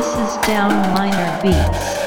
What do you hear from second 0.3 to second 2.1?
Down Minor Beats.